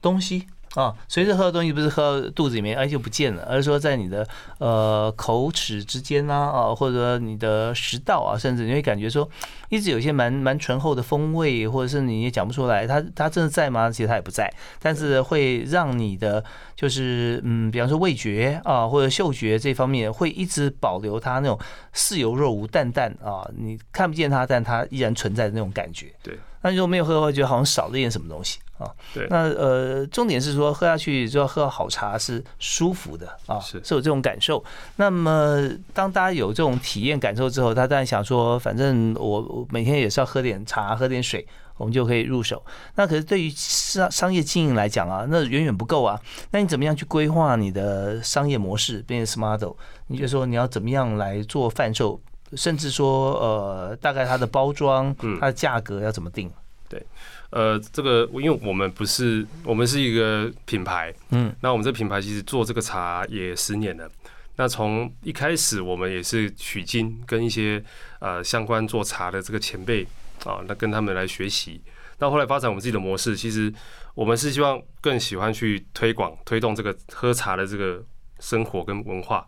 [0.00, 0.46] 东西。
[0.76, 9.26] 啊，随着喝的东西不是喝到肚子里面哎就不见了，而是说在你的呃口齿之间啊，啊，或者你的食道啊，甚至你会感觉说
[9.70, 13.90] 一直有些蛮蛮醇厚的风味，或者是你也讲不出来，它它真的在吗？
[13.90, 16.44] 其实它也不在，但是会让你的
[16.76, 21.58] 就是嗯，比方说味觉啊或者嗅觉这方面会一直保留它那种
[21.94, 26.12] 似有若无、淡淡啊，你看不见它，但它依然存在的那种感觉。
[26.22, 26.38] 对。
[26.66, 28.90] 那如果没有喝的话，觉得好像少了一点什么东西啊。
[29.14, 29.26] 对。
[29.30, 34.62] 那呃，重点是说喝下去就要喝好茶是舒服的啊，是是有这种感受。
[34.96, 41.46] 那么当大家有这种体验感受之后，他当然想说，反正我每天也是要喝点茶，喝点水。
[41.78, 42.64] 我们就可以入手。
[42.94, 46.18] 那可是对于商商业经营来讲啊，那远远不够啊。
[46.50, 49.72] 那你怎么样去规划你的商业模式，business model？
[50.06, 52.18] 你就说你要怎么样来做贩售，
[52.54, 56.50] 甚至说呃，大概它的包装、它的价格要怎么定？
[56.88, 57.04] 对，
[57.50, 64.08] 呃，这个因为我们不是，我们是一个品牌，嗯，那我们这品牌其实做这个茶也十年了。
[64.56, 67.82] 那从一开始，我们也是取经，跟一些
[68.20, 70.06] 呃相关做茶的这个前辈。
[70.44, 71.80] 啊，那跟他们来学习。
[72.18, 73.72] 那后来发展我们自己的模式，其实
[74.14, 78.00] 我们是希望更喜欢去推广、推动这个喝茶的这个
[78.38, 79.44] 生活跟文化。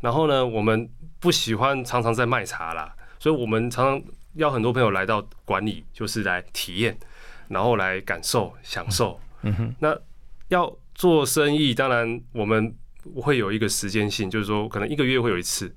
[0.00, 4.02] 然后呢，我们不喜欢常常在卖茶啦，所以我们常常
[4.34, 6.96] 要很多朋友来到馆里，就是来体验，
[7.48, 9.20] 然后来感受、享受。
[9.42, 9.74] 嗯哼。
[9.80, 9.98] 那
[10.48, 12.74] 要做生意，当然我们
[13.16, 15.74] 会有一个时间性，就是说可能一个月会有一次，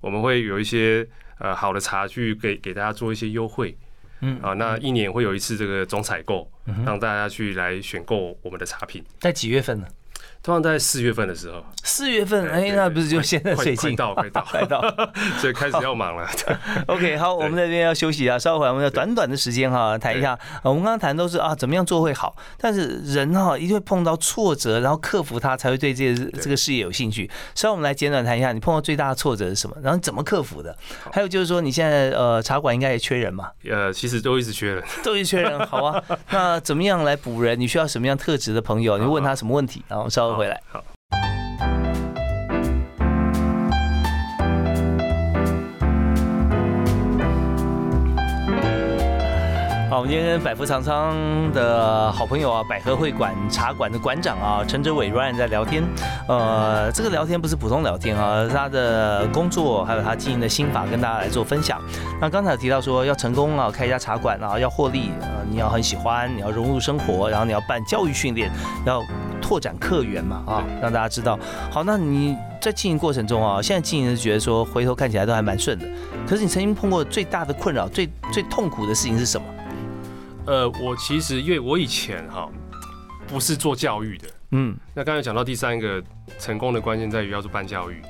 [0.00, 3.76] 我们会有一些呃好的茶去给给大家做一些优惠。
[4.22, 6.46] 嗯啊，那一年会有一次这个总采购，
[6.84, 9.02] 让大家去来选购我们的茶品。
[9.18, 9.86] 在几月份呢？
[10.42, 14.80] 通常在四月份的时候，四月份，哎，那不是就现在最近到快到快到，
[15.38, 16.26] 所以开始要忙了。
[16.88, 20.38] OK，好，我们这边要休息啊，稍后我们要短短的时间哈，谈一下。
[20.62, 27.30] 我们刚刚谈都是啊，怎么样做会好，但是人哈一定会碰到挫折，然后克服它，才会对这个这个事业有兴趣。
[27.54, 30.74] 稍后我们来简短谈一下，你碰到最大的挫折是什么，然后怎么克服的？
[31.12, 33.50] 还有就是说，你现在呃茶馆应该也缺人嘛？
[33.70, 35.66] 呃，其实都一直缺人，都一直缺人。
[35.66, 37.60] 好啊，那怎么样来补人？
[37.60, 38.96] 你需要什么样特质的朋友？
[38.96, 39.84] 你问他什么问题？
[39.86, 40.60] 然后稍回来。
[40.70, 40.99] 好。
[49.90, 51.16] 好，我们今天跟百福长仓
[51.52, 55.82] 的好朋友啊，百合会馆茶馆的馆长啊，陈哲伟 Ryan 在聊天。
[56.28, 61.82] 呃，这个聊天不是普通聊天啊，是他的工作还有他经营的心法跟大家来做分享。
[62.20, 68.48] 那刚才提到说要成功啊，开一家茶馆啊，要获利啊，你要很喜欢，你要融入生活，然后你要办教育训练，
[68.86, 69.02] 要
[69.42, 71.36] 拓展客源嘛啊，让大家知道。
[71.68, 75.86] 好，那你在经营过程中啊，现在经营是觉得说回头看起来都还蛮顺的，
[76.28, 79.44] 可是你曾经碰过最大的困扰、最最痛苦的事情是什么？
[80.50, 82.50] 呃，我其实因为我以前哈
[83.28, 86.02] 不是做教育的，嗯，那刚才讲到第三个
[86.40, 88.02] 成功的关键在于要做办教育。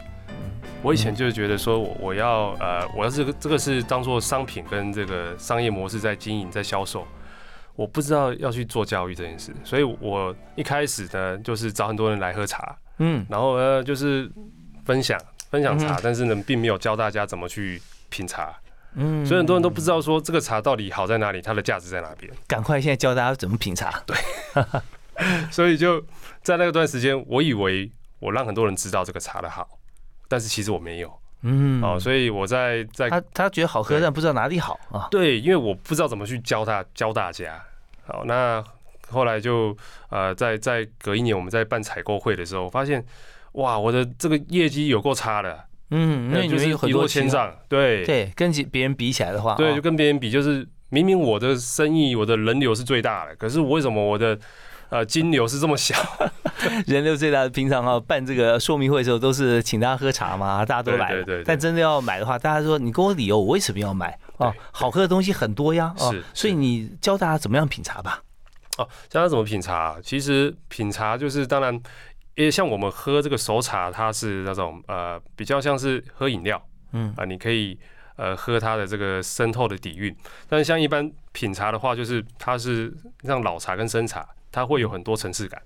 [0.83, 7.07] 我以前就是觉得说，我我要呃，我要这个这个是当做商品跟这个商业模式在经营在销售，
[7.77, 14.33] 我不知道要去做教育这件事，所以我一开始呢就是找很多人来喝茶，嗯，然后呢就是
[14.87, 18.51] 分享分享茶，但是呢并没有教大家怎么去品茶。
[18.95, 22.33] 嗯，所以很多人都不知道说这个茶到底好在哪里，它的价值在哪边。
[22.47, 24.03] 赶快现在教大家怎么品茶。
[24.05, 24.17] 对，
[25.51, 26.05] 所以就
[26.43, 29.69] 在那段时间，我以为我让很多人知道这个茶的好，
[30.29, 31.21] 但是其实我没有。
[31.43, 35.09] 嗯，哦，所以我在在他他觉得好喝，但不知道哪里好啊。
[35.11, 37.63] 对，因为我不知道怎么去教他教大家。
[38.07, 38.63] 好，那
[39.09, 39.75] 后来就
[40.11, 43.05] 呃，在在隔一年我们在办采购会的时候，发现
[43.53, 45.65] 哇，我的这个业绩有够差的。
[45.91, 54.39] 嗯，因为你们有很多千丈，对对，跟别人比起来的话，对，就跟别人比，就是明明我的生意，我的人流是最大的，可是为什么我的
[54.89, 55.95] 呃金流是这么小？
[56.87, 61.43] 人流最大的，平常啊办这个说明会的时候，都是请大家喝茶嘛，大家都来，对对。
[61.45, 64.53] 但真的要买的话，大家说你给我理由，我为什么要买啊？
[64.71, 68.23] 好喝的东西很多呀，是，所以你教大家怎么样品茶吧。
[68.79, 71.81] 哦，教他怎么品茶，其实品茶就是当然。
[72.41, 76.59] 因为像我们喝这个熟茶，它是那种呃比较像是喝饮料，
[76.93, 77.79] 嗯啊，你可以
[78.17, 80.17] 呃喝它的这个深透的底蕴。
[80.49, 82.91] 但是像一般品茶的话，就是它是
[83.25, 85.61] 像老茶跟生茶，它会有很多层次感。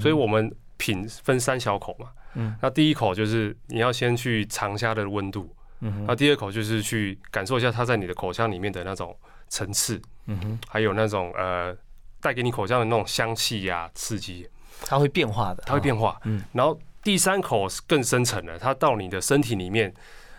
[0.00, 9.14] 所以我们品分三小口嘛，嗯，那第一口就是你要先去尝一下的温度，嗯，那第二口就是去感受一下它在你的口腔里面的那种
[9.50, 11.76] 层次，嗯哼，还有那种呃
[12.22, 14.48] 带给你口腔的那种香气呀刺激。
[14.84, 16.20] 它会变化的，它会变化。
[16.24, 19.92] 嗯，然后第三口更深层了，它到你的身体里面，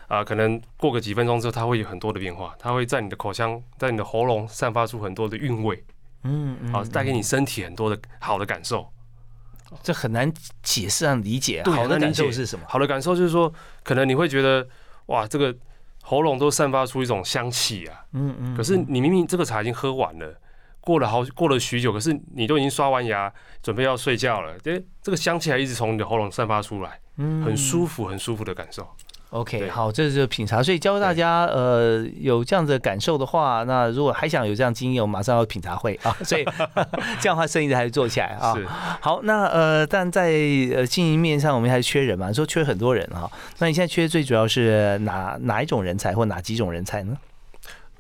[0.08, 2.56] 啊，可能过个几分钟之后，它会有很多的变化。
[2.60, 5.84] 它会在你的口腔，在你的喉咙散发出很多的韵味。
[6.24, 8.88] 嗯嗯，好，带给你身体很多的好的感受。
[9.84, 11.64] 这很难解释和理解。
[11.64, 12.66] 好的感受是什么？
[12.70, 13.52] 好的感受就是说，
[13.84, 14.66] 可能你会觉得，
[15.08, 15.54] 哇，这个
[16.04, 18.06] 喉咙都散发出一种香气啊。
[18.14, 18.56] 嗯嗯。
[18.56, 20.40] 可是你明明这个茶已经喝完了。
[20.86, 23.30] 过了好过了许久，可是你都已经刷完牙，
[23.62, 24.54] 准备要睡觉了。
[24.64, 28.88] 这，这个香气还一直从你的喉咙散发出来，嗯，很舒服，很舒服的感受。
[29.32, 36.46] OK，好，这是品茶，所以教大家，呃，有这样的感受的话，那如果还想有这样经验，我马上要品茶会啊， 所以
[37.20, 38.56] 这样的话生意还是做起来啊。
[39.02, 40.30] 好，那呃，但在
[40.74, 43.30] 呃经营面上，我们还是缺人嘛，说缺很多人啊。
[43.58, 47.18] 那你现在缺最主要是哪哪一种人才，或哪几种人才呢？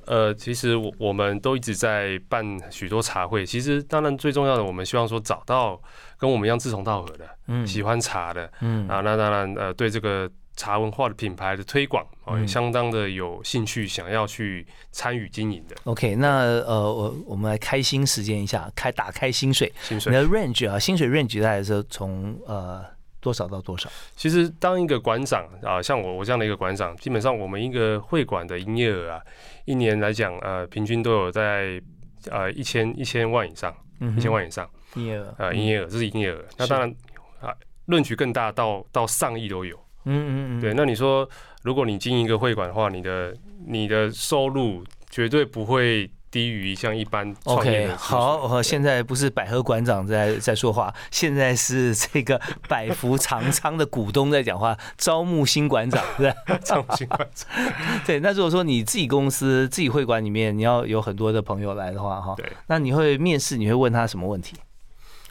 [0.08, 5.80] 呃，其实我我们都一直在办许多茶会，其实当然最重要的，我们希望说找到
[6.18, 10.30] 跟我们一样志同道合的，嗯，喜欢茶的，嗯啊，那当然呃，对这个。
[10.58, 15.76] 茶文化的品牌的推广哦，相当的有兴趣，想要去参与经营的。
[15.84, 22.82] OK，那呃，我我们来开心时间一下，开打开薪水，薪水你的 range 啊，薪水 range 大概是从呃
[23.26, 23.90] 多少到多少？
[24.16, 29.20] 其实当一个馆长啊，像我我这样的一个馆长，基本上我们一个会馆的营业额啊，
[29.66, 31.82] 一年来讲呃，平均都有在
[32.30, 33.76] 呃一千一千万以上，
[34.16, 35.34] 一千万以上营业额。
[35.40, 36.96] 啊营业额这是营业额，那当然
[37.42, 37.52] 啊，
[37.88, 39.76] 论取更大到到上亿都有。
[40.08, 41.28] 嗯嗯嗯，对，那你说，
[41.64, 57.50] 如果你经营一个会馆的话，你的你的收入绝对不会低于像一般 OK，好，我，现在不是百合馆长在在说话，现在是这个 百福长仓的股东在讲话，招募新馆长，对 招募新馆长。
[58.06, 64.58] 对，那如果说你自己公司自己会馆里面，你要有很多的朋友来的话，哈，对，那你会面试，你会问他什么问题？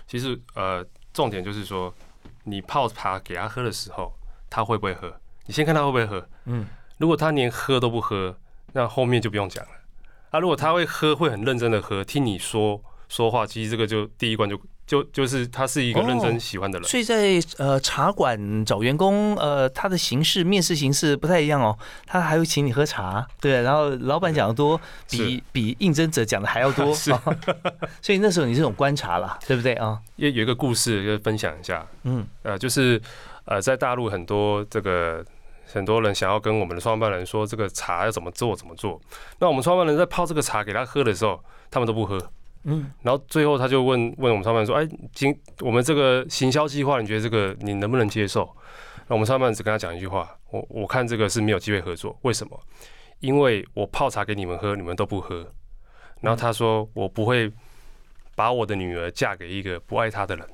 [0.06, 0.82] 其实，呃，
[1.12, 1.92] 重点就是说，
[2.44, 4.10] 你泡茶给他喝的时候。
[4.48, 5.12] 他会不会喝？
[5.46, 6.24] 你先看他会不会喝。
[6.44, 6.64] 嗯，
[6.96, 8.34] 如果他连喝都不喝，
[8.72, 9.70] 那后面就不用讲了。
[10.34, 16.88] 啊，如果他会喝，会很认真的喝，听你说说话，其实这个就第一关就就就是他是一个认真喜欢的人。
[16.88, 21.78] 所以在呃茶馆找员工，呃，他的形式面试形式不太一样哦。
[22.04, 26.92] 他还会请你喝茶，对，然后老板讲的多， 比比应征者讲的还要多。
[26.96, 27.14] 是，
[28.02, 30.00] 所以那时候你这种观察了，对不对啊？
[30.16, 31.86] 也有一个故事，就分享一下。
[32.02, 33.00] 嗯，呃，就是。
[33.46, 35.22] 呃，在大陆很多这个
[35.66, 39.00] 很多人想要跟我们的创办人说这个茶要怎么做怎么做。
[39.38, 42.18] 那我们创办人在泡这个茶给他喝的时候，他们都不喝。
[42.64, 42.92] 嗯。
[43.02, 48.48] 然后最后他就问问我们创办人说：“哎，今我们这个行销计划，你觉得这个你能不能接受？”
[49.08, 52.16] 那我们创办人只跟他讲一句话：“我我看这个是没有机会合作。
[52.22, 52.58] 为什么？
[53.20, 55.46] 因为我泡茶给你们喝，你们都不喝。
[56.20, 57.52] 然后他说我不会
[58.34, 60.46] 把我的女儿嫁给一个不爱她的人。”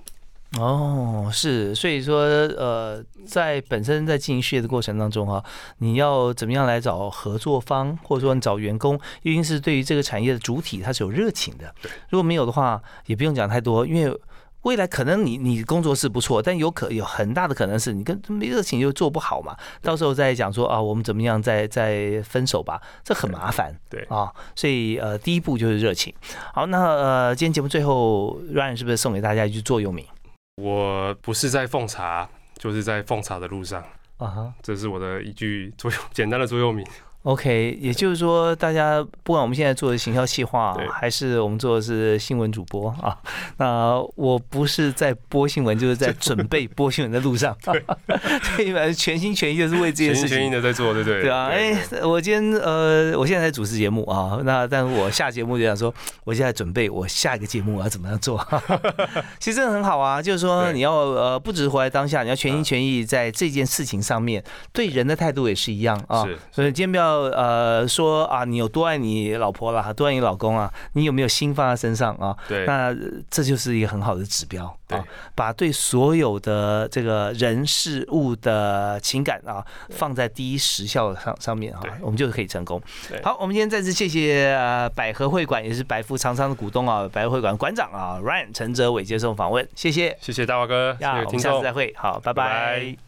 [0.59, 5.43] 哦，是，所以说，呃，在本身在经营事业的过程当中啊，
[5.79, 11.73] 你要怎么样来找合作方，或者说你找员工，一定是对于这个产业的主体他是有热情的。
[11.81, 14.13] 对，如果没有的话，也不用讲太多，因为
[14.63, 19.57] 未来可能你你工作是不错，但有可有很大的可能是你跟没热情就做不好嘛。
[19.81, 23.73] 到时候再讲说啊，我们怎么样再再分手吧，这很麻烦。
[23.89, 26.13] 对啊，所以呃，第一步就是热情。
[26.53, 30.05] 好，那呃，今天节目最后，Ryan 是不是送给大家一句座右铭？
[30.61, 33.83] 我不是在奉茶，就是在奉茶的路上。
[34.19, 36.87] 啊哈，这是我的一句座右 简单的座右铭。
[37.25, 43.15] OK，也就是说，大家不管我们现在做的行销企划，还是我们做的是新闻主播啊，
[43.59, 47.55] 那我不是在播新闻，就是在准备播新闻的路上。
[47.63, 47.85] 对，
[48.73, 51.21] 对，全心全意的是为这件事情，全心全意的在做，对对？
[51.21, 55.93] 对啊，哎，我今天呃，我现在在主持节目啊，那但是我下节目就想说，
[56.25, 58.43] 我现在准备我下一个节目我要怎么样做？
[59.39, 64.43] 其实真的很好啊，就是说你要呃，不只是活在当下，你要全心全意在这件事情上面，
[64.73, 66.25] 对人的态度也是一样啊。
[66.25, 67.10] 是，所以今天不要。
[67.11, 70.73] 呃，说啊，你有多爱你老婆了，多爱你老公啊？
[70.95, 72.37] 你有没有心放在身上啊？
[72.49, 72.95] 对，那
[73.31, 75.05] 这就是一个很好的指标啊。
[75.35, 82.81] 把对所有的这个人事物的情感啊，放在第一时效上上面啊，我们就可以成功。
[83.23, 90.97] 好，我们今天再次谢谢呃百合会馆，也是百富长仓的股东啊，百合会馆馆长啊，Ryan 陈哲伟接受访问，谢谢，谢谢大华哥，
[91.27, 93.01] 我们下次再会，好，拜拜。